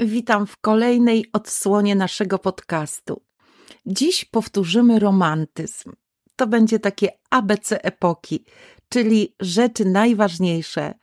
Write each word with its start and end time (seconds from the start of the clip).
Witam 0.00 0.46
w 0.46 0.56
kolejnej 0.56 1.26
odsłonie 1.32 1.94
naszego 1.94 2.38
podcastu. 2.38 3.22
Dziś 3.86 4.24
powtórzymy 4.24 4.98
romantyzm. 4.98 5.92
To 6.36 6.46
będzie 6.46 6.78
takie 6.78 7.08
ABC 7.30 7.84
epoki, 7.84 8.44
czyli 8.88 9.34
rzeczy 9.40 9.84
najważniejsze, 9.84 10.94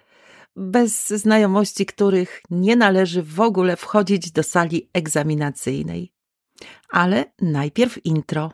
bez 0.56 1.10
znajomości 1.10 1.86
których 1.86 2.42
nie 2.50 2.76
należy 2.76 3.24
w 3.24 3.40
ogóle 3.40 3.78
wchodzić 3.78 4.32
do 4.32 4.44
sali 4.44 4.90
egzaminacyjnej. 4.94 6.14
Ale 6.90 7.32
najpierw 7.42 8.06
intro. 8.06 8.52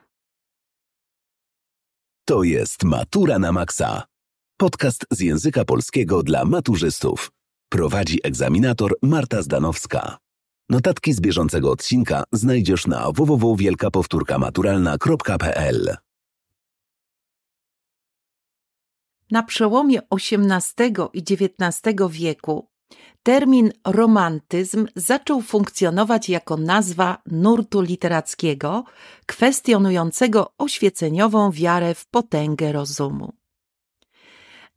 To 2.26 2.44
jest 2.44 2.84
Matura 2.84 3.40
na 3.40 3.52
Maxa. 3.52 4.04
Podcast 4.58 5.06
z 5.12 5.20
języka 5.20 5.66
polskiego 5.66 6.24
dla 6.24 6.46
maturzystów. 6.46 7.32
Prowadzi 7.70 8.20
egzaminator 8.24 8.96
Marta 9.02 9.42
Zdanowska. 9.42 10.18
Notatki 10.70 11.14
z 11.14 11.22
bieżącego 11.22 11.72
odcinka 11.72 12.24
znajdziesz 12.32 12.88
na 12.88 13.12
www.wielkapowtórkamaturalna.pl. 13.12 15.98
Na 19.32 19.44
przełomie 19.44 20.00
XVIII 20.11 20.96
i 21.14 21.20
XIX 21.20 21.82
wieku 22.10 22.68
termin 23.24 23.72
romantyzm 23.86 24.88
zaczął 24.96 25.42
funkcjonować 25.42 26.30
jako 26.30 26.58
nazwa 26.58 27.22
nurtu 27.25 27.82
literackiego 27.82 28.84
kwestionującego 29.25 30.54
oświeceniową 30.58 31.52
wiarę 31.52 31.96
w 31.96 32.06
potęgę 32.06 32.72
rozumu. 32.72 33.34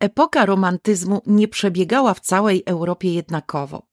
Epoka 0.00 0.46
romantyzmu 0.46 1.22
nie 1.26 1.48
przebiegała 1.48 2.14
w 2.14 2.20
całej 2.20 2.62
Europie 2.66 3.14
jednakowo. 3.14 3.89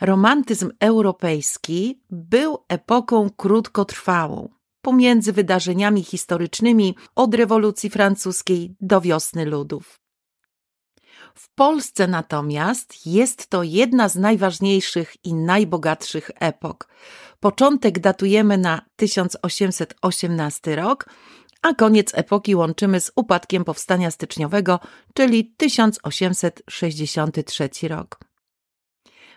Romantyzm 0.00 0.70
europejski 0.80 2.00
był 2.10 2.58
epoką 2.68 3.30
krótkotrwałą, 3.30 4.48
pomiędzy 4.82 5.32
wydarzeniami 5.32 6.04
historycznymi 6.04 6.96
od 7.14 7.34
rewolucji 7.34 7.90
francuskiej 7.90 8.76
do 8.80 9.00
wiosny 9.00 9.44
ludów. 9.44 10.02
W 11.34 11.54
Polsce 11.54 12.06
natomiast 12.06 13.06
jest 13.06 13.46
to 13.46 13.62
jedna 13.62 14.08
z 14.08 14.16
najważniejszych 14.16 15.24
i 15.24 15.34
najbogatszych 15.34 16.30
epok. 16.40 16.88
Początek 17.40 17.98
datujemy 17.98 18.58
na 18.58 18.82
1818 18.96 20.76
rok, 20.76 21.08
a 21.62 21.74
koniec 21.74 22.14
epoki 22.14 22.54
łączymy 22.54 23.00
z 23.00 23.12
upadkiem 23.16 23.64
powstania 23.64 24.10
styczniowego, 24.10 24.80
czyli 25.14 25.54
1863 25.56 27.88
rok. 27.88 28.31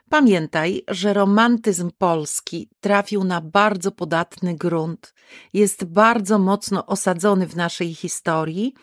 Pamiętaj, 0.09 0.83
że 0.87 1.13
romantyzm 1.13 1.91
polski 1.97 2.69
trafił 2.79 3.23
na 3.23 3.41
bardzo 3.41 3.91
podatny 3.91 4.55
grunt, 4.55 5.13
jest 5.53 5.85
bardzo 5.85 6.39
mocno 6.39 6.85
osadzony 6.85 7.47
w 7.47 7.55
naszej 7.55 7.95
historii 7.95 8.73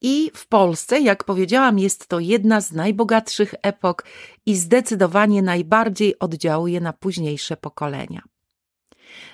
i 0.00 0.30
w 0.34 0.48
Polsce, 0.48 1.00
jak 1.00 1.24
powiedziałam, 1.24 1.78
jest 1.78 2.08
to 2.08 2.18
jedna 2.18 2.60
z 2.60 2.72
najbogatszych 2.72 3.54
epok 3.62 4.04
i 4.46 4.56
zdecydowanie 4.56 5.42
najbardziej 5.42 6.18
oddziałuje 6.18 6.80
na 6.80 6.92
późniejsze 6.92 7.56
pokolenia. 7.56 8.22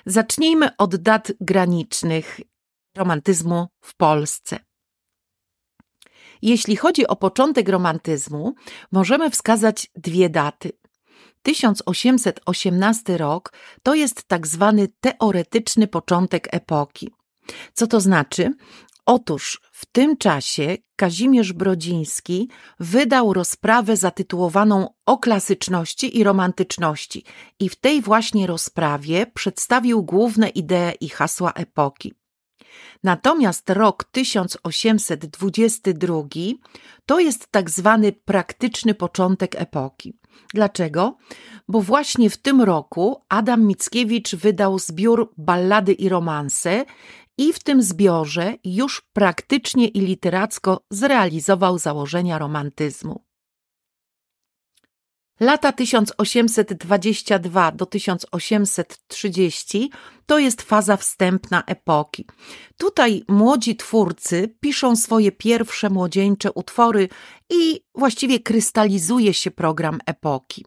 Zacznijmy 0.05 0.77
od 0.77 0.95
dat 0.95 1.31
granicznych 1.41 2.39
romantyzmu 2.95 3.67
w 3.81 3.95
Polsce. 3.95 4.59
Jeśli 6.41 6.75
chodzi 6.75 7.07
o 7.07 7.15
początek 7.15 7.69
romantyzmu, 7.69 8.55
możemy 8.91 9.29
wskazać 9.29 9.91
dwie 9.95 10.29
daty. 10.29 10.71
1818 11.45 13.17
rok 13.17 13.53
to 13.83 13.95
jest 13.95 14.23
tak 14.23 14.47
zwany 14.47 14.87
teoretyczny 14.99 15.87
początek 15.87 16.47
epoki. 16.51 17.09
Co 17.73 17.87
to 17.87 18.01
znaczy? 18.01 18.53
Otóż 19.05 19.61
w 19.71 19.85
tym 19.85 20.17
czasie 20.17 20.77
Kazimierz 20.95 21.53
Brodziński 21.53 22.49
wydał 22.79 23.33
rozprawę 23.33 23.97
zatytułowaną 23.97 24.89
O 25.05 25.17
klasyczności 25.17 26.17
i 26.17 26.23
romantyczności 26.23 27.23
i 27.59 27.69
w 27.69 27.75
tej 27.75 28.01
właśnie 28.01 28.47
rozprawie 28.47 29.25
przedstawił 29.33 30.03
główne 30.03 30.49
idee 30.49 30.93
i 31.01 31.09
hasła 31.09 31.51
epoki. 31.51 32.13
Natomiast 33.03 33.69
rok 33.69 34.03
1822 34.03 36.23
to 37.05 37.19
jest 37.19 37.47
tak 37.51 37.69
zwany 37.69 38.11
praktyczny 38.11 38.93
początek 38.93 39.55
epoki. 39.55 40.13
Dlaczego? 40.53 41.17
Bo 41.67 41.81
właśnie 41.81 42.29
w 42.29 42.37
tym 42.37 42.61
roku 42.61 43.21
Adam 43.29 43.65
Mickiewicz 43.67 44.35
wydał 44.35 44.79
zbiór 44.79 45.33
Ballady 45.37 45.93
i 45.93 46.09
romanse 46.09 46.85
i 47.37 47.53
w 47.53 47.63
tym 47.63 47.81
zbiorze 47.81 48.53
już 48.63 49.01
praktycznie 49.13 49.87
i 49.87 49.99
literacko 49.99 50.81
zrealizował 50.89 51.77
założenia 51.77 52.37
romantyzmu. 52.37 53.24
Lata 55.39 55.71
1822 55.71 57.71
do 57.71 57.85
1830 57.85 59.91
to 60.25 60.39
jest 60.39 60.61
faza 60.61 60.97
wstępna 60.97 61.63
epoki. 61.67 62.25
Tutaj 62.77 63.23
młodzi 63.27 63.75
twórcy 63.75 64.55
piszą 64.59 64.95
swoje 64.95 65.31
pierwsze 65.31 65.89
młodzieńcze 65.89 66.51
utwory 66.51 67.09
i 67.49 67.81
właściwie 67.95 68.39
krystalizuje 68.39 69.33
się 69.33 69.51
program 69.51 69.99
epoki. 70.05 70.65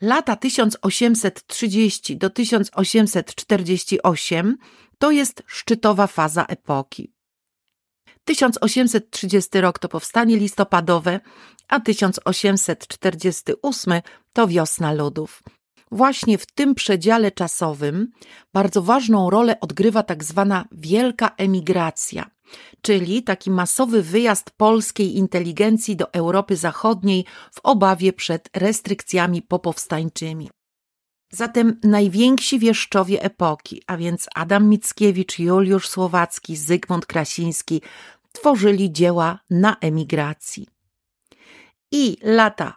Lata 0.00 0.36
1830 0.36 2.16
do 2.16 2.30
1848 2.30 4.56
to 4.98 5.10
jest 5.10 5.42
szczytowa 5.46 6.06
faza 6.06 6.44
epoki. 6.44 7.12
1830 8.30 9.60
rok 9.60 9.78
to 9.78 9.88
powstanie 9.88 10.36
listopadowe, 10.36 11.20
a 11.68 11.80
1848 11.80 14.00
to 14.32 14.48
wiosna 14.48 14.92
ludów. 14.92 15.42
Właśnie 15.90 16.38
w 16.38 16.46
tym 16.46 16.74
przedziale 16.74 17.32
czasowym 17.32 18.10
bardzo 18.52 18.82
ważną 18.82 19.30
rolę 19.30 19.60
odgrywa 19.60 20.02
tak 20.02 20.24
zwana 20.24 20.64
wielka 20.72 21.30
emigracja, 21.36 22.30
czyli 22.82 23.22
taki 23.22 23.50
masowy 23.50 24.02
wyjazd 24.02 24.50
polskiej 24.50 25.16
inteligencji 25.16 25.96
do 25.96 26.12
Europy 26.12 26.56
Zachodniej 26.56 27.24
w 27.54 27.60
obawie 27.62 28.12
przed 28.12 28.48
restrykcjami 28.56 29.42
popowstańczymi. 29.42 30.50
Zatem 31.32 31.80
najwięksi 31.82 32.58
wieszczowie 32.58 33.22
epoki, 33.22 33.82
a 33.86 33.96
więc 33.96 34.26
Adam 34.34 34.68
Mickiewicz, 34.68 35.38
Juliusz 35.38 35.88
Słowacki, 35.88 36.56
Zygmunt 36.56 37.06
Krasiński, 37.06 37.82
tworzyli 38.32 38.92
dzieła 38.92 39.38
na 39.50 39.76
emigracji. 39.80 40.66
I 41.92 42.16
lata 42.22 42.76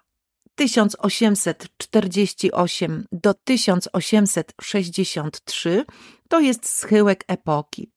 1848 0.55 3.05
do 3.11 3.33
1863 3.33 5.85
to 6.29 6.39
jest 6.39 6.69
schyłek 6.69 7.23
epoki. 7.27 7.91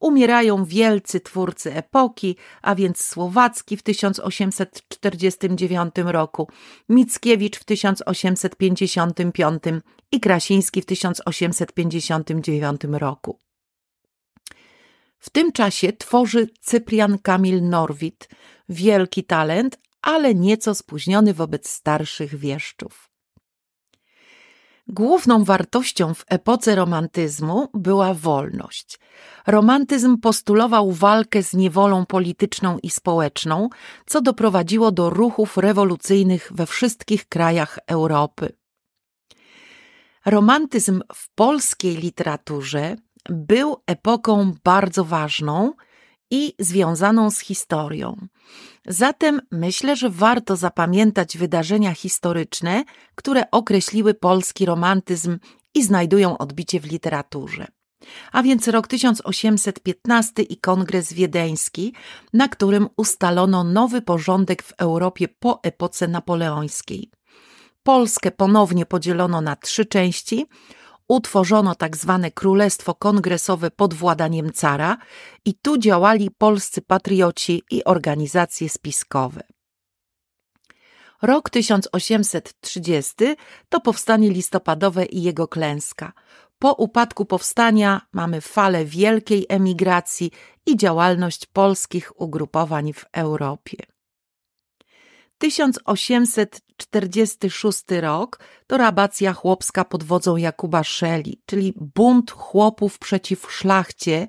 Umierają 0.00 0.64
wielcy 0.64 1.20
twórcy 1.20 1.74
epoki, 1.74 2.36
a 2.62 2.74
więc 2.74 3.04
Słowacki 3.04 3.76
w 3.76 3.82
1849 3.82 5.94
roku, 5.96 6.48
Mickiewicz 6.88 7.58
w 7.58 7.64
1855 7.64 9.62
i 10.12 10.20
Krasiński 10.20 10.82
w 10.82 10.86
1859 10.86 12.80
roku. 12.90 13.38
W 15.20 15.30
tym 15.30 15.52
czasie 15.52 15.92
tworzy 15.92 16.46
Cyprian 16.60 17.18
Kamil 17.18 17.68
Norwid, 17.68 18.28
wielki 18.68 19.24
talent, 19.24 19.78
ale 20.02 20.34
nieco 20.34 20.74
spóźniony 20.74 21.34
wobec 21.34 21.68
starszych 21.68 22.36
wieszczów. 22.36 23.10
Główną 24.88 25.44
wartością 25.44 26.14
w 26.14 26.24
epoce 26.28 26.74
romantyzmu 26.74 27.68
była 27.74 28.14
wolność. 28.14 28.98
Romantyzm 29.46 30.18
postulował 30.18 30.92
walkę 30.92 31.42
z 31.42 31.54
niewolą 31.54 32.06
polityczną 32.06 32.78
i 32.78 32.90
społeczną, 32.90 33.68
co 34.06 34.20
doprowadziło 34.20 34.92
do 34.92 35.10
ruchów 35.10 35.56
rewolucyjnych 35.56 36.52
we 36.54 36.66
wszystkich 36.66 37.28
krajach 37.28 37.78
Europy. 37.86 38.52
Romantyzm 40.26 41.02
w 41.14 41.34
polskiej 41.34 41.96
literaturze 41.96 42.96
był 43.30 43.76
epoką 43.86 44.54
bardzo 44.64 45.04
ważną 45.04 45.72
i 46.30 46.54
związaną 46.58 47.30
z 47.30 47.40
historią. 47.40 48.16
Zatem 48.86 49.40
myślę, 49.50 49.96
że 49.96 50.10
warto 50.10 50.56
zapamiętać 50.56 51.38
wydarzenia 51.38 51.94
historyczne, 51.94 52.84
które 53.14 53.50
określiły 53.50 54.14
polski 54.14 54.66
romantyzm 54.66 55.38
i 55.74 55.82
znajdują 55.84 56.38
odbicie 56.38 56.80
w 56.80 56.84
literaturze. 56.84 57.66
A 58.32 58.42
więc 58.42 58.68
rok 58.68 58.86
1815 58.86 60.42
i 60.42 60.56
Kongres 60.56 61.12
Wiedeński, 61.12 61.94
na 62.32 62.48
którym 62.48 62.88
ustalono 62.96 63.64
nowy 63.64 64.02
porządek 64.02 64.62
w 64.62 64.72
Europie 64.78 65.28
po 65.28 65.60
epoce 65.62 66.08
napoleońskiej. 66.08 67.10
Polskę 67.82 68.30
ponownie 68.30 68.86
podzielono 68.86 69.40
na 69.40 69.56
trzy 69.56 69.84
części, 69.84 70.46
utworzono 71.10 71.74
tak 71.74 71.96
zwane 71.96 72.30
Królestwo 72.30 72.94
Kongresowe 72.94 73.70
pod 73.70 73.94
władaniem 73.94 74.52
cara 74.52 74.96
i 75.44 75.54
tu 75.54 75.78
działali 75.78 76.30
polscy 76.30 76.82
patrioci 76.82 77.62
i 77.70 77.84
organizacje 77.84 78.68
spiskowe. 78.68 79.42
Rok 81.22 81.50
1830 81.50 83.14
to 83.68 83.80
powstanie 83.80 84.30
listopadowe 84.30 85.04
i 85.04 85.22
jego 85.22 85.48
klęska. 85.48 86.12
Po 86.58 86.72
upadku 86.72 87.24
powstania 87.24 88.00
mamy 88.12 88.40
falę 88.40 88.84
wielkiej 88.84 89.46
emigracji 89.48 90.30
i 90.66 90.76
działalność 90.76 91.46
polskich 91.46 92.20
ugrupowań 92.20 92.92
w 92.92 93.04
Europie. 93.12 93.89
1846 95.40 97.84
rok 98.00 98.38
to 98.66 98.76
rabacja 98.76 99.32
chłopska 99.32 99.84
pod 99.84 100.02
wodzą 100.02 100.36
Jakuba 100.36 100.84
Szeli, 100.84 101.42
czyli 101.46 101.74
bunt 101.76 102.30
chłopów 102.30 102.98
przeciw 102.98 103.52
szlachcie, 103.52 104.26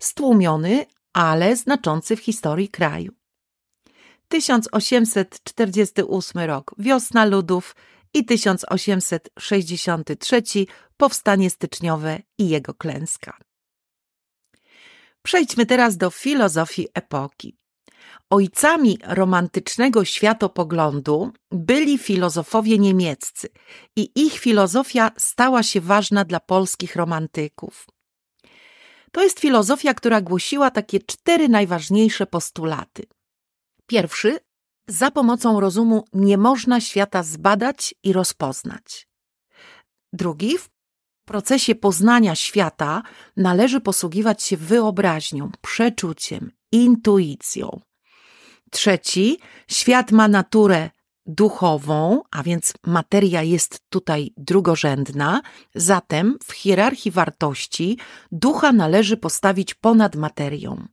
stłumiony, 0.00 0.86
ale 1.12 1.56
znaczący 1.56 2.16
w 2.16 2.20
historii 2.20 2.68
kraju. 2.68 3.12
1848 4.28 6.42
rok 6.42 6.74
wiosna 6.78 7.24
ludów 7.24 7.76
i 8.14 8.24
1863 8.24 10.42
powstanie 10.96 11.50
styczniowe 11.50 12.18
i 12.38 12.48
jego 12.48 12.74
klęska. 12.74 13.38
Przejdźmy 15.22 15.66
teraz 15.66 15.96
do 15.96 16.10
filozofii 16.10 16.88
epoki. 16.94 17.56
Ojcami 18.30 18.98
romantycznego 19.04 20.04
światopoglądu 20.04 21.32
byli 21.50 21.98
filozofowie 21.98 22.78
niemieccy 22.78 23.48
i 23.96 24.10
ich 24.14 24.38
filozofia 24.38 25.10
stała 25.16 25.62
się 25.62 25.80
ważna 25.80 26.24
dla 26.24 26.40
polskich 26.40 26.96
romantyków. 26.96 27.86
To 29.12 29.22
jest 29.22 29.40
filozofia, 29.40 29.94
która 29.94 30.20
głosiła 30.20 30.70
takie 30.70 31.00
cztery 31.00 31.48
najważniejsze 31.48 32.26
postulaty. 32.26 33.02
Pierwszy, 33.86 34.38
za 34.88 35.10
pomocą 35.10 35.60
rozumu 35.60 36.04
nie 36.12 36.38
można 36.38 36.80
świata 36.80 37.22
zbadać 37.22 37.94
i 38.02 38.12
rozpoznać. 38.12 39.08
Drugi, 40.12 40.58
w 40.58 40.68
procesie 41.24 41.74
poznania 41.74 42.34
świata 42.34 43.02
należy 43.36 43.80
posługiwać 43.80 44.42
się 44.42 44.56
wyobraźnią, 44.56 45.50
przeczuciem, 45.62 46.52
intuicją. 46.72 47.80
Trzeci, 48.70 49.38
świat 49.68 50.12
ma 50.12 50.28
naturę 50.28 50.90
duchową, 51.26 52.22
a 52.30 52.42
więc 52.42 52.72
materia 52.86 53.42
jest 53.42 53.80
tutaj 53.88 54.32
drugorzędna, 54.36 55.40
zatem 55.74 56.38
w 56.44 56.52
hierarchii 56.52 57.10
wartości 57.10 57.98
ducha 58.32 58.72
należy 58.72 59.16
postawić 59.16 59.74
ponad 59.74 60.16
materią. 60.16 60.86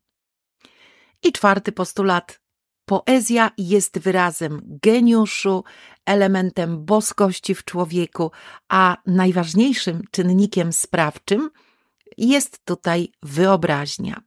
I 1.23 1.31
czwarty 1.31 1.71
postulat. 1.71 2.39
Poezja 2.85 3.51
jest 3.57 3.99
wyrazem 3.99 4.61
geniuszu, 4.63 5.63
elementem 6.05 6.85
boskości 6.85 7.55
w 7.55 7.63
człowieku, 7.63 8.31
a 8.69 8.97
najważniejszym 9.05 10.01
czynnikiem 10.11 10.73
sprawczym 10.73 11.49
jest 12.17 12.65
tutaj 12.65 13.11
wyobraźnia. 13.23 14.21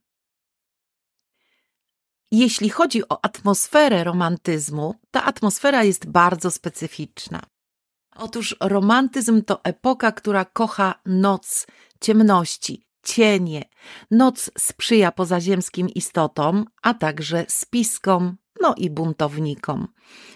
Jeśli 2.31 2.69
chodzi 2.69 3.09
o 3.09 3.25
atmosferę 3.25 4.03
romantyzmu, 4.03 4.95
ta 5.11 5.23
atmosfera 5.23 5.83
jest 5.83 6.09
bardzo 6.09 6.51
specyficzna. 6.51 7.41
Otóż 8.15 8.55
romantyzm 8.59 9.41
to 9.43 9.63
epoka, 9.63 10.11
która 10.11 10.45
kocha 10.45 10.95
noc, 11.05 11.67
ciemności, 12.01 12.87
cienie. 13.03 13.63
Noc 14.11 14.51
sprzyja 14.57 15.11
pozaziemskim 15.11 15.89
istotom, 15.89 16.65
a 16.81 16.93
także 16.93 17.45
spiskom, 17.47 18.37
no 18.61 18.75
i 18.77 18.89
buntownikom. 18.89 19.87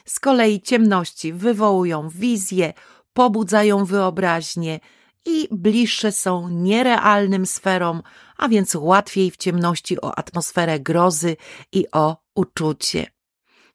Z 0.06 0.20
kolei 0.20 0.62
ciemności 0.62 1.34
wywołują 1.34 2.10
wizje, 2.10 2.74
pobudzają 3.14 3.86
wyobraźnię, 3.86 4.80
i 5.26 5.48
bliższe 5.52 6.12
są 6.12 6.50
nierealnym 6.50 7.46
sferom, 7.46 8.02
a 8.38 8.50
więc 8.50 8.76
łatwiej 8.76 9.32
w 9.32 9.38
ciemności 9.38 10.02
o 10.02 10.18
atmosferę 10.18 10.80
grozy 10.80 11.36
i 11.72 11.86
o 11.92 12.18
uczucie. 12.36 13.08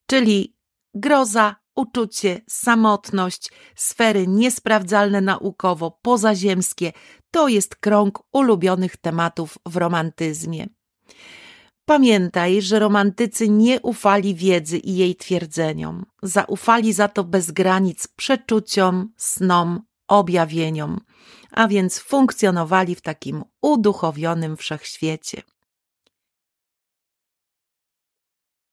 Czyli 0.06 0.56
groza, 0.94 1.56
uczucie, 1.76 2.40
samotność, 2.48 3.50
sfery 3.76 4.26
niesprawdzalne 4.26 5.20
naukowo, 5.20 5.98
pozaziemskie 6.02 6.92
to 7.30 7.48
jest 7.48 7.76
krąg 7.76 8.22
ulubionych 8.32 8.96
tematów 8.96 9.58
w 9.66 9.76
romantyzmie. 9.76 10.66
Pamiętaj, 11.84 12.62
że 12.62 12.78
romantycy 12.78 13.48
nie 13.48 13.80
ufali 13.80 14.34
wiedzy 14.34 14.78
i 14.78 14.96
jej 14.96 15.16
twierdzeniom, 15.16 16.04
zaufali 16.22 16.92
za 16.92 17.08
to 17.08 17.24
bez 17.24 17.50
granic 17.50 18.08
przeczuciom, 18.08 19.12
snom, 19.16 19.82
objawieniom 20.08 21.00
a 21.50 21.68
więc 21.68 21.98
funkcjonowali 21.98 22.94
w 22.94 23.00
takim 23.00 23.44
uduchowionym 23.60 24.56
wszechświecie. 24.56 25.42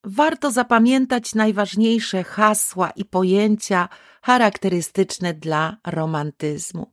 Warto 0.03 0.51
zapamiętać 0.51 1.35
najważniejsze 1.35 2.23
hasła 2.23 2.89
i 2.89 3.05
pojęcia 3.05 3.89
charakterystyczne 4.21 5.33
dla 5.33 5.77
romantyzmu. 5.87 6.91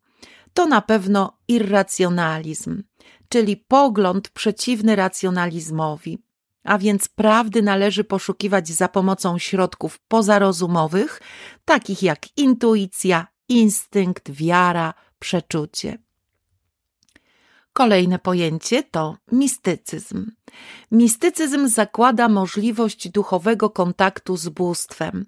To 0.55 0.67
na 0.67 0.83
pewno 0.83 1.39
irracjonalizm, 1.49 2.83
czyli 3.29 3.57
pogląd 3.57 4.29
przeciwny 4.29 4.97
racjonalizmowi, 4.97 6.19
a 6.65 6.79
więc 6.79 7.09
prawdy 7.09 7.63
należy 7.63 8.05
poszukiwać 8.05 8.69
za 8.69 8.89
pomocą 8.89 9.39
środków 9.39 9.99
pozarozumowych, 10.09 11.21
takich 11.65 12.03
jak 12.03 12.39
intuicja, 12.39 13.27
instynkt, 13.49 14.31
wiara, 14.31 14.95
przeczucie. 15.23 15.99
Kolejne 17.73 18.19
pojęcie 18.19 18.83
to 18.83 19.17
mistycyzm. 19.33 20.31
Mistycyzm 20.91 21.69
zakłada 21.69 22.29
możliwość 22.29 23.09
duchowego 23.09 23.71
kontaktu 23.71 24.37
z 24.37 24.49
bóstwem, 24.49 25.27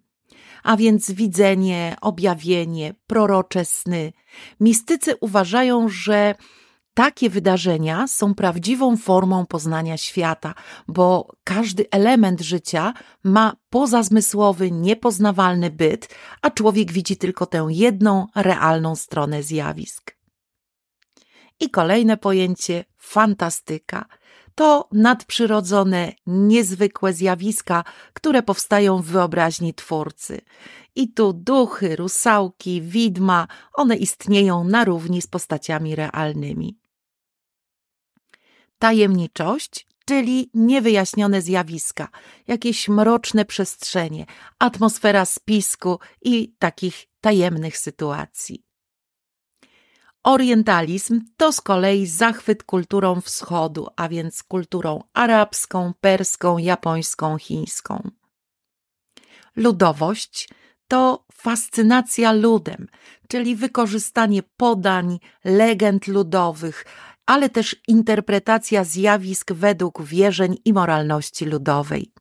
a 0.62 0.76
więc 0.76 1.10
widzenie, 1.10 1.96
objawienie, 2.00 2.94
prorocze 3.06 3.64
sny. 3.64 4.12
Mistycy 4.60 5.16
uważają, 5.20 5.88
że 5.88 6.34
takie 6.94 7.30
wydarzenia 7.30 8.06
są 8.06 8.34
prawdziwą 8.34 8.96
formą 8.96 9.46
poznania 9.46 9.96
świata, 9.96 10.54
bo 10.88 11.28
każdy 11.44 11.90
element 11.90 12.40
życia 12.40 12.94
ma 13.24 13.56
pozazmysłowy, 13.70 14.70
niepoznawalny 14.70 15.70
byt, 15.70 16.08
a 16.42 16.50
człowiek 16.50 16.92
widzi 16.92 17.16
tylko 17.16 17.46
tę 17.46 17.66
jedną, 17.70 18.26
realną 18.34 18.96
stronę 18.96 19.42
zjawisk. 19.42 20.16
I 21.60 21.70
kolejne 21.70 22.16
pojęcie 22.16 22.84
fantastyka. 22.96 24.06
To 24.54 24.88
nadprzyrodzone, 24.92 26.12
niezwykłe 26.26 27.12
zjawiska, 27.12 27.84
które 28.12 28.42
powstają 28.42 29.02
w 29.02 29.06
wyobraźni 29.06 29.74
twórcy. 29.74 30.40
I 30.94 31.12
tu 31.12 31.32
duchy, 31.32 31.96
rusałki, 31.96 32.82
widma, 32.82 33.48
one 33.72 33.96
istnieją 33.96 34.64
na 34.64 34.84
równi 34.84 35.22
z 35.22 35.26
postaciami 35.26 35.96
realnymi 35.96 36.83
tajemniczość, 38.84 39.86
czyli 40.04 40.50
niewyjaśnione 40.54 41.42
zjawiska, 41.42 42.08
jakieś 42.46 42.88
mroczne 42.88 43.44
przestrzenie, 43.44 44.26
atmosfera 44.58 45.24
spisku 45.24 45.98
i 46.22 46.54
takich 46.58 47.06
tajemnych 47.20 47.78
sytuacji. 47.78 48.64
Orientalizm 50.24 51.20
to 51.36 51.52
z 51.52 51.60
kolei 51.60 52.06
zachwyt 52.06 52.62
kulturą 52.62 53.20
wschodu, 53.20 53.86
a 53.96 54.08
więc 54.08 54.42
kulturą 54.42 55.02
arabską, 55.12 55.92
perską, 56.00 56.58
japońską, 56.58 57.38
chińską. 57.38 58.10
Ludowość 59.56 60.48
to 60.88 61.24
fascynacja 61.32 62.32
ludem, 62.32 62.86
czyli 63.28 63.56
wykorzystanie 63.56 64.42
podań, 64.56 65.18
legend 65.44 66.06
ludowych, 66.06 66.84
ale 67.26 67.48
też 67.48 67.76
interpretacja 67.88 68.84
zjawisk 68.84 69.52
według 69.52 70.02
wierzeń 70.02 70.56
i 70.64 70.72
moralności 70.72 71.44
ludowej. 71.44 72.12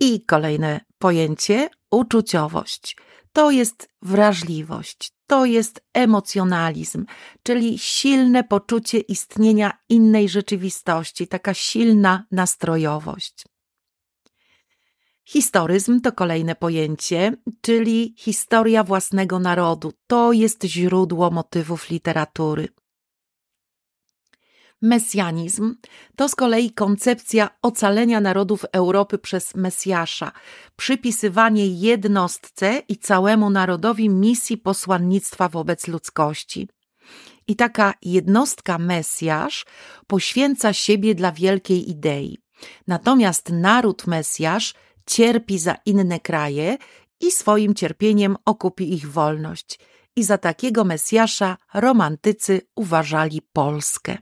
I 0.00 0.24
kolejne 0.24 0.80
pojęcie 0.98 1.68
uczuciowość. 1.90 2.96
To 3.32 3.50
jest 3.50 3.88
wrażliwość, 4.02 5.12
to 5.26 5.44
jest 5.44 5.80
emocjonalizm, 5.94 7.06
czyli 7.42 7.78
silne 7.78 8.44
poczucie 8.44 8.98
istnienia 8.98 9.78
innej 9.88 10.28
rzeczywistości, 10.28 11.28
taka 11.28 11.54
silna 11.54 12.24
nastrojowość. 12.30 13.44
Historyzm 15.24 16.00
to 16.00 16.12
kolejne 16.12 16.54
pojęcie, 16.54 17.32
czyli 17.60 18.14
historia 18.18 18.84
własnego 18.84 19.38
narodu. 19.38 19.92
To 20.06 20.32
jest 20.32 20.64
źródło 20.64 21.30
motywów 21.30 21.90
literatury. 21.90 22.68
Mesjanizm 24.82 25.74
to 26.16 26.28
z 26.28 26.34
kolei 26.34 26.70
koncepcja 26.70 27.50
ocalenia 27.62 28.20
narodów 28.20 28.64
Europy 28.72 29.18
przez 29.18 29.54
Mesjasza, 29.54 30.32
przypisywanie 30.76 31.66
jednostce 31.66 32.82
i 32.88 32.96
całemu 32.96 33.50
narodowi 33.50 34.08
misji 34.08 34.58
posłannictwa 34.58 35.48
wobec 35.48 35.88
ludzkości. 35.88 36.68
I 37.46 37.56
taka 37.56 37.94
jednostka 38.02 38.78
Mesjasz 38.78 39.66
poświęca 40.06 40.72
siebie 40.72 41.14
dla 41.14 41.32
wielkiej 41.32 41.90
idei. 41.90 42.38
Natomiast 42.86 43.50
naród 43.52 44.06
Mesjasz 44.06 44.74
cierpi 45.06 45.58
za 45.58 45.76
inne 45.86 46.20
kraje 46.20 46.78
i 47.20 47.30
swoim 47.30 47.74
cierpieniem 47.74 48.36
okupi 48.44 48.94
ich 48.94 49.12
wolność. 49.12 49.78
I 50.16 50.24
za 50.24 50.38
takiego 50.38 50.84
Mesjasza 50.84 51.56
romantycy 51.74 52.60
uważali 52.76 53.42
Polskę. 53.52 54.18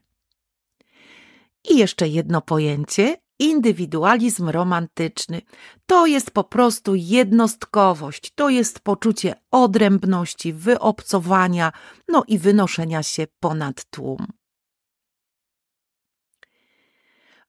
I 1.71 1.79
jeszcze 1.79 2.09
jedno 2.09 2.41
pojęcie 2.41 3.17
indywidualizm 3.39 4.49
romantyczny. 4.49 5.43
To 5.87 6.07
jest 6.07 6.31
po 6.31 6.45
prostu 6.45 6.95
jednostkowość, 6.95 8.33
to 8.35 8.49
jest 8.49 8.81
poczucie 8.81 9.35
odrębności, 9.51 10.53
wyobcowania, 10.53 11.73
no 12.09 12.25
i 12.29 12.39
wynoszenia 12.39 13.03
się 13.03 13.27
ponad 13.41 13.85
tłum. 13.91 14.27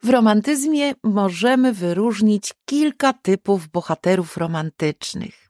W 0.04 0.10
romantyzmie 0.10 0.94
możemy 1.04 1.74
wyróżnić 1.74 2.54
kilka 2.66 3.14
typów 3.14 3.68
bohaterów 3.68 4.38
romantycznych. 4.38 5.48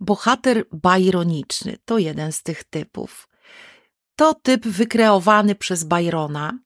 Bohater 0.00 0.64
bajroniczny 0.72 1.76
to 1.84 1.98
jeden 1.98 2.32
z 2.32 2.42
tych 2.42 2.64
typów. 2.64 3.28
To 4.16 4.34
typ 4.34 4.66
wykreowany 4.66 5.54
przez 5.54 5.84
Byrona. 5.84 6.58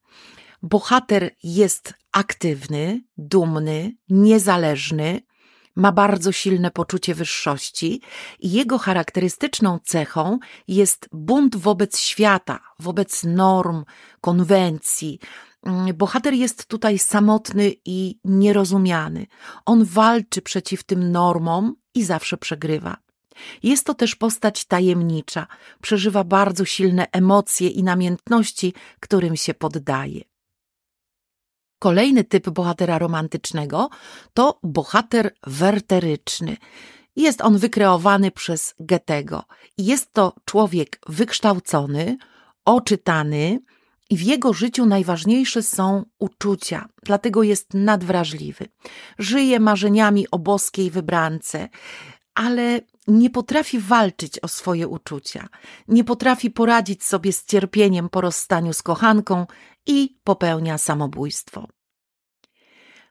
Bohater 0.63 1.31
jest 1.43 1.95
aktywny, 2.13 3.01
dumny, 3.19 3.93
niezależny, 4.09 5.21
ma 5.77 5.93
bardzo 5.93 6.33
silne 6.33 6.71
poczucie 6.71 7.15
wyższości 7.15 8.01
i 8.41 8.53
jego 8.53 8.79
charakterystyczną 8.79 9.79
cechą 9.85 10.39
jest 10.69 11.09
bunt 11.13 11.57
wobec 11.57 12.01
świata, 12.01 12.61
wobec 12.79 13.25
norm, 13.25 13.85
konwencji, 14.21 15.19
Mm, 15.67 15.97
bohater 15.97 16.35
jest 16.35 16.67
tutaj 16.67 16.99
samotny 16.99 17.73
i 17.85 18.19
nierozumiany. 18.25 19.27
On 19.65 19.85
walczy 19.85 20.43
przeciw 20.43 20.85
tym 20.85 21.13
normom 21.13 21.75
i 21.95 22.05
zawsze 22.05 22.37
przegrywa. 22.37 22.97
Jest 23.63 23.87
to 23.87 23.95
też 23.95 24.15
postać 24.15 24.65
tajemnicza, 24.65 25.47
przeżywa 25.83 26.25
bardzo 26.25 26.65
silne 26.65 27.07
emocje 27.13 27.69
i 27.69 27.83
namiętności, 27.83 28.75
którym 29.01 29.37
się 29.37 29.55
poddaje. 29.55 30.21
Kolejny 31.78 32.25
typ 32.25 32.50
bohatera 32.50 32.99
romantycznego 32.99 33.88
to 34.35 34.59
bohater 34.62 35.35
werteryczny. 35.47 36.56
Jest 37.16 37.40
on 37.40 37.59
wykreowany 37.59 38.30
przez 38.30 38.75
Goethego. 38.80 39.45
Jest 39.78 40.12
to 40.12 40.33
człowiek 40.45 41.00
wykształcony, 41.09 42.16
oczytany, 42.64 43.61
i 44.11 44.16
w 44.16 44.23
jego 44.23 44.52
życiu 44.52 44.87
najważniejsze 44.87 45.62
są 45.62 46.04
uczucia, 46.18 46.88
dlatego 47.02 47.42
jest 47.42 47.75
nadwrażliwy. 47.75 48.66
Żyje 49.18 49.61
marzeniami 49.61 50.30
o 50.30 50.38
boskiej 50.38 50.90
wybrance, 50.90 51.68
ale 52.35 52.80
nie 53.07 53.31
potrafi 53.31 53.79
walczyć 53.79 54.39
o 54.39 54.49
swoje 54.49 54.89
uczucia, 54.89 55.49
nie 55.89 56.05
potrafi 56.05 56.51
poradzić 56.51 57.05
sobie 57.05 57.33
z 57.33 57.45
cierpieniem 57.45 58.09
po 58.09 58.21
rozstaniu 58.21 58.73
z 58.73 58.83
kochanką 58.83 59.47
i 59.87 60.19
popełnia 60.25 60.79
samobójstwo. 60.79 61.69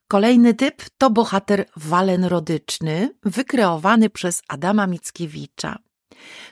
Kolejny 0.08 0.54
typ 0.54 0.84
to 0.98 1.10
bohater 1.10 1.66
walenrodyczny, 1.78 3.16
wykreowany 3.24 4.10
przez 4.10 4.42
Adama 4.48 4.88
Mickiewicza. 4.88 5.78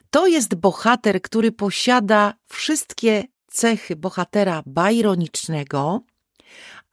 To 0.10 0.28
jest 0.28 0.56
bohater, 0.56 1.22
który 1.22 1.52
posiada 1.52 2.34
wszystkie 2.48 3.24
cechy 3.48 3.96
bohatera 3.96 4.64
bajronicznego, 4.66 6.02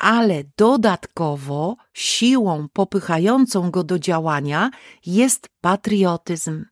ale 0.01 0.45
dodatkowo 0.57 1.77
siłą 1.95 2.69
popychającą 2.73 3.71
go 3.71 3.85
do 3.85 3.99
działania 3.99 4.71
jest 5.07 5.49
patriotyzm, 5.61 6.65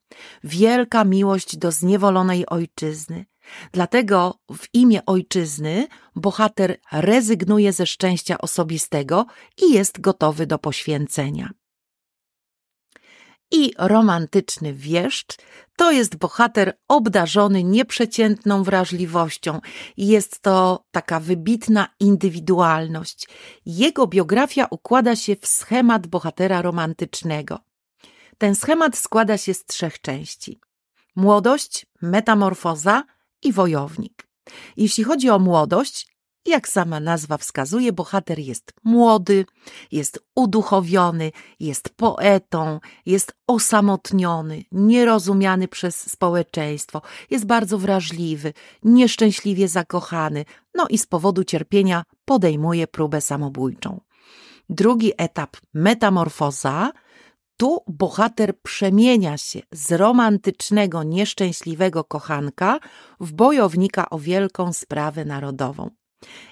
wielka 0.44 1.04
miłość 1.04 1.56
do 1.56 1.72
zniewolonej 1.72 2.46
ojczyzny. 2.46 3.26
Dlatego 3.72 4.34
w 4.52 4.66
imię 4.72 5.06
ojczyzny 5.06 5.86
bohater 6.16 6.76
rezygnuje 6.92 7.72
ze 7.72 7.86
szczęścia 7.86 8.38
osobistego 8.38 9.26
i 9.62 9.72
jest 9.72 10.00
gotowy 10.00 10.46
do 10.46 10.58
poświęcenia 10.58 11.50
i 13.50 13.72
romantyczny 13.78 14.74
wieszcz 14.74 15.36
to 15.76 15.90
jest 15.92 16.16
bohater 16.16 16.78
obdarzony 16.88 17.64
nieprzeciętną 17.64 18.62
wrażliwością. 18.62 19.60
Jest 19.96 20.40
to 20.40 20.84
taka 20.90 21.20
wybitna 21.20 21.88
indywidualność. 22.00 23.28
Jego 23.66 24.06
biografia 24.06 24.66
układa 24.70 25.16
się 25.16 25.36
w 25.36 25.46
schemat 25.46 26.06
bohatera 26.06 26.62
romantycznego. 26.62 27.58
Ten 28.38 28.54
schemat 28.54 28.96
składa 28.96 29.38
się 29.38 29.54
z 29.54 29.64
trzech 29.64 30.00
części: 30.00 30.60
młodość, 31.16 31.86
metamorfoza 32.02 33.04
i 33.42 33.52
wojownik. 33.52 34.28
Jeśli 34.76 35.04
chodzi 35.04 35.30
o 35.30 35.38
młodość, 35.38 36.06
jak 36.48 36.68
sama 36.68 37.00
nazwa 37.00 37.36
wskazuje, 37.36 37.92
bohater 37.92 38.38
jest 38.38 38.72
młody, 38.84 39.46
jest 39.92 40.20
uduchowiony, 40.34 41.32
jest 41.60 41.88
poetą, 41.88 42.80
jest 43.06 43.32
osamotniony, 43.46 44.64
nierozumiany 44.72 45.68
przez 45.68 46.10
społeczeństwo, 46.10 47.02
jest 47.30 47.46
bardzo 47.46 47.78
wrażliwy, 47.78 48.52
nieszczęśliwie 48.82 49.68
zakochany, 49.68 50.44
no 50.74 50.86
i 50.90 50.98
z 50.98 51.06
powodu 51.06 51.44
cierpienia 51.44 52.02
podejmuje 52.24 52.86
próbę 52.86 53.20
samobójczą. 53.20 54.00
Drugi 54.68 55.12
etap 55.16 55.56
metamorfoza 55.74 56.92
tu 57.56 57.78
bohater 57.86 58.60
przemienia 58.62 59.38
się 59.38 59.60
z 59.72 59.92
romantycznego, 59.92 61.02
nieszczęśliwego 61.02 62.04
kochanka 62.04 62.78
w 63.20 63.32
bojownika 63.32 64.10
o 64.10 64.18
wielką 64.18 64.72
sprawę 64.72 65.24
narodową. 65.24 65.90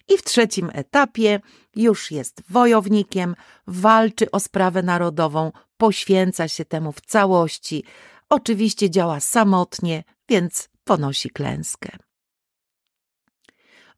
I 0.08 0.18
w 0.18 0.22
trzecim 0.22 0.70
etapie 0.72 1.40
już 1.76 2.10
jest 2.10 2.42
wojownikiem, 2.48 3.34
walczy 3.66 4.30
o 4.30 4.40
sprawę 4.40 4.82
narodową, 4.82 5.52
poświęca 5.76 6.48
się 6.48 6.64
temu 6.64 6.92
w 6.92 7.00
całości. 7.00 7.84
Oczywiście 8.28 8.90
działa 8.90 9.20
samotnie, 9.20 10.04
więc 10.28 10.68
ponosi 10.84 11.30
klęskę. 11.30 11.88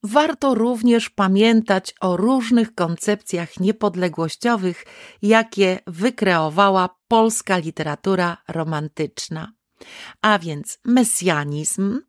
Warto 0.03 0.55
również 0.55 1.11
pamiętać 1.11 1.95
o 2.01 2.17
różnych 2.17 2.75
koncepcjach 2.75 3.61
niepodległościowych, 3.61 4.85
jakie 5.23 5.79
wykreowała 5.87 6.97
polska 7.09 7.59
literatura 7.59 8.37
romantyczna. 8.49 9.53
A 10.23 10.39
więc 10.39 10.79
mesjanizm, 10.85 12.01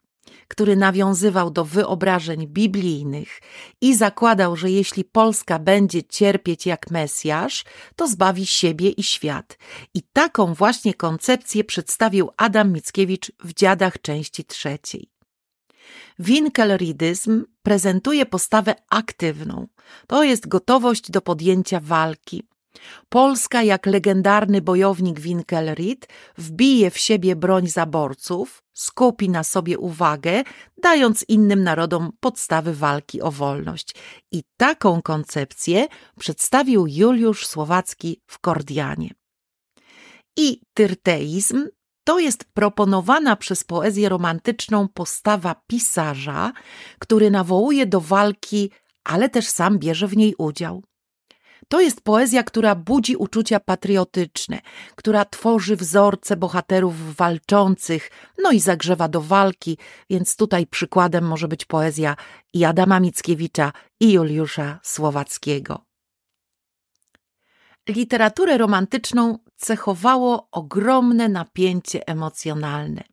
który 0.48 0.76
nawiązywał 0.76 1.52
do 1.52 1.66
wyobrażeń 1.66 2.48
biblijnych 2.48 3.42
i 3.82 3.96
zakładał, 3.96 4.56
że 4.56 4.72
jeśli 4.72 5.04
Polska 5.04 5.60
będzie 5.60 6.04
cierpieć 6.04 6.66
jak 6.66 6.92
Mesjasz, 6.92 7.64
to 7.96 8.08
zbawi 8.08 8.46
siebie 8.46 8.90
i 8.90 9.04
świat. 9.04 9.58
I 9.94 10.02
taką 10.14 10.54
właśnie 10.54 10.94
koncepcję 10.94 11.64
przedstawił 11.64 12.30
Adam 12.38 12.74
Mickiewicz 12.74 13.32
w 13.44 13.54
Dziadach 13.54 14.02
części 14.02 14.46
trzeciej. 14.46 15.10
Winkelridyzm 16.20 17.46
prezentuje 17.64 18.26
postawę 18.26 18.76
aktywną. 18.90 19.68
To 20.08 20.24
jest 20.24 20.48
gotowość 20.48 21.12
do 21.12 21.22
podjęcia 21.22 21.80
walki. 21.80 22.44
Polska, 23.10 23.64
jak 23.64 23.86
legendarny 23.86 24.62
bojownik 24.62 25.20
Winkelried, 25.20 26.08
wbije 26.38 26.92
w 26.92 26.98
siebie 26.98 27.36
broń 27.36 27.68
zaborców, 27.68 28.64
skupi 28.80 29.30
na 29.30 29.44
sobie 29.44 29.80
uwagę, 29.80 30.44
dając 30.84 31.26
innym 31.28 31.64
narodom 31.64 32.12
podstawy 32.20 32.74
walki 32.74 33.22
o 33.22 33.32
wolność. 33.32 33.96
I 34.32 34.44
taką 34.58 35.02
koncepcję 35.02 35.88
przedstawił 36.20 36.88
Juliusz 36.88 37.48
Słowacki 37.48 38.22
w 38.28 38.40
Kordianie. 38.40 39.14
I 40.38 40.62
tyrteizm 40.74 41.68
to 42.04 42.20
jest 42.20 42.46
proponowana 42.54 43.36
przez 43.36 43.64
poezję 43.64 44.10
romantyczną 44.10 44.88
postawa 44.88 45.56
pisarza, 45.68 46.52
który 47.00 47.32
nawołuje 47.32 47.86
do 47.86 48.02
walki, 48.02 48.72
ale 49.04 49.30
też 49.30 49.48
sam 49.48 49.80
bierze 49.80 50.08
w 50.08 50.18
niej 50.18 50.36
udział. 50.38 50.84
To 51.68 51.82
jest 51.82 52.02
poezja, 52.02 52.44
która 52.44 52.76
budzi 52.76 53.16
uczucia 53.16 53.60
patriotyczne, 53.60 54.60
która 54.96 55.26
tworzy 55.26 55.76
wzorce 55.76 56.38
bohaterów 56.38 57.16
walczących, 57.16 58.12
no 58.44 58.52
i 58.52 58.60
zagrzewa 58.60 59.08
do 59.08 59.22
walki, 59.22 59.78
więc 60.10 60.36
tutaj 60.36 60.68
przykładem 60.68 61.28
może 61.28 61.48
być 61.48 61.66
poezja 61.66 62.16
i 62.54 62.66
Adama 62.66 63.00
Mickiewicza 63.00 63.72
i 64.00 64.12
Juliusza 64.12 64.80
Słowackiego. 64.84 65.86
Literaturę 67.90 68.58
romantyczną 68.58 69.38
cechowało 69.56 70.48
ogromne 70.52 71.30
napięcie 71.30 72.08
emocjonalne. 72.08 73.04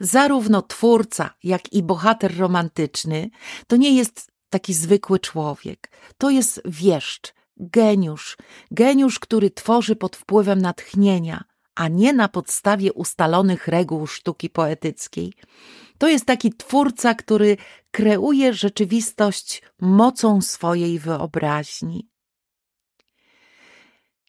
Zarówno 0.00 0.62
twórca, 0.62 1.30
jak 1.44 1.72
i 1.72 1.82
bohater 1.82 2.38
romantyczny 2.38 3.30
to 3.66 3.76
nie 3.76 3.96
jest 3.96 4.30
taki 4.50 4.74
zwykły 4.74 5.18
człowiek. 5.18 5.90
To 6.18 6.30
jest 6.30 6.62
wieszcz, 6.64 7.34
geniusz, 7.60 8.36
geniusz, 8.70 9.18
który 9.18 9.50
tworzy 9.50 9.96
pod 9.96 10.16
wpływem 10.16 10.62
natchnienia, 10.62 11.44
a 11.74 11.88
nie 11.88 12.12
na 12.12 12.28
podstawie 12.28 12.92
ustalonych 12.92 13.68
reguł 13.68 14.06
sztuki 14.06 14.50
poetyckiej. 14.50 15.32
To 15.98 16.08
jest 16.08 16.24
taki 16.24 16.52
twórca, 16.52 17.14
który 17.14 17.56
kreuje 17.90 18.54
rzeczywistość 18.54 19.62
mocą 19.80 20.40
swojej 20.40 20.98
wyobraźni. 20.98 22.10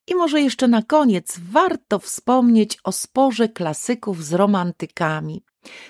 I 0.08 0.16
może 0.16 0.42
jeszcze 0.42 0.68
na 0.68 0.82
koniec 0.82 1.40
warto 1.52 2.00
wspomnieć 2.00 2.78
o 2.84 2.92
sporze 2.92 3.50
klasyków 3.50 4.26
z 4.26 4.34
romantykami. 4.34 5.44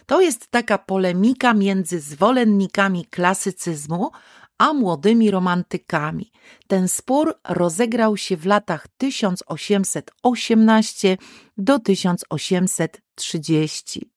To 0.06 0.22
jest 0.22 0.48
taka 0.48 0.78
polemika 0.78 1.54
między 1.54 2.00
zwolennikami 2.00 3.06
klasycyzmu 3.06 4.12
a 4.62 4.74
młodymi 4.74 5.32
romantykami. 5.32 6.32
Ten 6.68 6.88
spór 6.88 7.40
rozegrał 7.50 8.18
się 8.18 8.38
w 8.38 8.46
latach 8.46 8.88
1818 8.98 11.18
do 11.58 11.80
1830. 11.80 14.12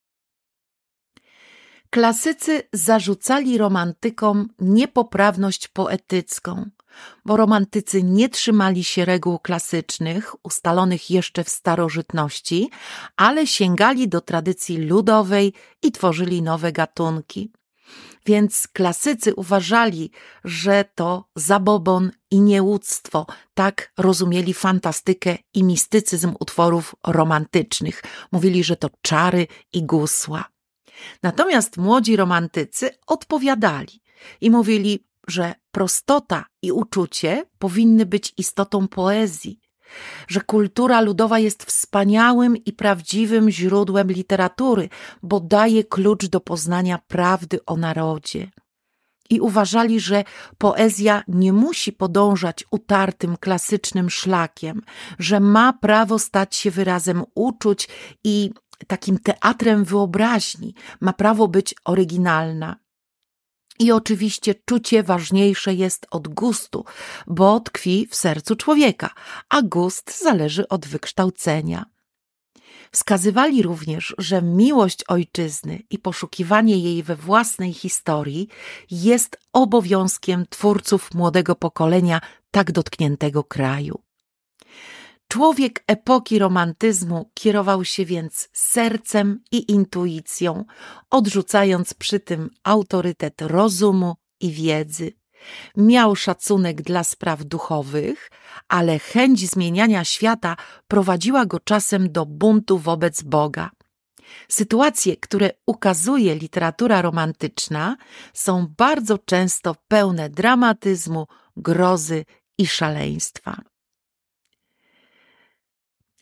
Klasycy 1.89 2.63
zarzucali 2.73 3.57
romantykom 3.57 4.47
niepoprawność 4.59 5.67
poetycką, 5.67 6.69
bo 7.25 7.37
romantycy 7.37 8.03
nie 8.03 8.29
trzymali 8.29 8.83
się 8.83 9.05
reguł 9.05 9.39
klasycznych, 9.39 10.45
ustalonych 10.45 11.11
jeszcze 11.11 11.43
w 11.43 11.49
starożytności, 11.49 12.69
ale 13.17 13.47
sięgali 13.47 14.09
do 14.09 14.21
tradycji 14.21 14.77
ludowej 14.77 15.53
i 15.83 15.91
tworzyli 15.91 16.41
nowe 16.41 16.71
gatunki. 16.71 17.51
Więc 18.25 18.67
klasycy 18.67 19.35
uważali, 19.35 20.11
że 20.43 20.85
to 20.95 21.25
zabobon 21.35 22.11
i 22.31 22.41
nieuctwo, 22.41 23.25
tak 23.53 23.91
rozumieli 23.97 24.53
fantastykę 24.53 25.37
i 25.53 25.63
mistycyzm 25.63 26.33
utworów 26.39 26.95
romantycznych. 27.07 28.03
Mówili, 28.31 28.63
że 28.63 28.75
to 28.75 28.89
czary 29.01 29.47
i 29.73 29.83
gusła. 29.83 30.45
Natomiast 31.23 31.77
młodzi 31.77 32.15
romantycy 32.15 32.89
odpowiadali 33.07 34.01
i 34.41 34.51
mówili, 34.51 35.05
że 35.27 35.53
prostota 35.71 36.45
i 36.61 36.71
uczucie 36.71 37.45
powinny 37.59 38.05
być 38.05 38.33
istotą 38.37 38.87
poezji, 38.87 39.59
że 40.27 40.41
kultura 40.41 41.01
ludowa 41.01 41.39
jest 41.39 41.63
wspaniałym 41.63 42.57
i 42.57 42.73
prawdziwym 42.73 43.49
źródłem 43.49 44.11
literatury, 44.11 44.89
bo 45.23 45.39
daje 45.39 45.83
klucz 45.83 46.25
do 46.25 46.39
poznania 46.39 46.99
prawdy 47.07 47.59
o 47.65 47.77
narodzie. 47.77 48.51
I 49.29 49.39
uważali, 49.39 49.99
że 49.99 50.23
poezja 50.57 51.23
nie 51.27 51.53
musi 51.53 51.93
podążać 51.93 52.65
utartym 52.71 53.37
klasycznym 53.37 54.09
szlakiem, 54.09 54.81
że 55.19 55.39
ma 55.39 55.73
prawo 55.73 56.19
stać 56.19 56.55
się 56.55 56.71
wyrazem 56.71 57.23
uczuć 57.35 57.87
i 58.23 58.51
takim 58.87 59.19
teatrem 59.19 59.83
wyobraźni, 59.83 60.75
ma 61.01 61.13
prawo 61.13 61.47
być 61.47 61.75
oryginalna. 61.85 62.84
I 63.79 63.91
oczywiście 63.91 64.55
czucie 64.65 65.03
ważniejsze 65.03 65.73
jest 65.73 66.07
od 66.11 66.27
gustu, 66.27 66.85
bo 67.27 67.59
tkwi 67.59 68.07
w 68.09 68.15
sercu 68.15 68.55
człowieka, 68.55 69.09
a 69.49 69.61
gust 69.61 70.21
zależy 70.21 70.67
od 70.67 70.87
wykształcenia. 70.87 71.85
Wskazywali 72.91 73.63
również, 73.63 74.15
że 74.17 74.41
miłość 74.41 75.03
ojczyzny 75.07 75.79
i 75.89 75.99
poszukiwanie 75.99 76.77
jej 76.77 77.03
we 77.03 77.15
własnej 77.15 77.73
historii 77.73 78.47
jest 78.91 79.39
obowiązkiem 79.53 80.45
twórców 80.49 81.13
młodego 81.13 81.55
pokolenia 81.55 82.21
tak 82.51 82.71
dotkniętego 82.71 83.43
kraju. 83.43 84.04
Człowiek 85.35 85.83
epoki 85.87 86.39
romantyzmu 86.39 87.31
kierował 87.33 87.85
się 87.85 88.05
więc 88.05 88.49
sercem 88.53 89.43
i 89.51 89.71
intuicją, 89.71 90.65
odrzucając 91.09 91.93
przy 91.93 92.19
tym 92.19 92.49
autorytet 92.63 93.41
rozumu 93.41 94.15
i 94.39 94.51
wiedzy. 94.51 95.13
Miał 95.77 96.15
szacunek 96.15 96.81
dla 96.81 97.03
spraw 97.03 97.43
duchowych, 97.43 98.31
ale 98.67 98.99
chęć 98.99 99.49
zmieniania 99.49 100.03
świata 100.03 100.55
prowadziła 100.87 101.45
go 101.45 101.59
czasem 101.59 102.11
do 102.11 102.25
buntu 102.25 102.77
wobec 102.77 103.21
Boga. 103.21 103.69
Sytuacje, 104.47 105.17
które 105.17 105.49
ukazuje 105.65 106.35
literatura 106.35 107.01
romantyczna, 107.01 107.95
są 108.33 108.67
bardzo 108.77 109.17
często 109.17 109.75
pełne 109.87 110.29
dramatyzmu, 110.29 111.27
grozy 111.57 112.25
i 112.57 112.67
szaleństwa. 112.67 113.74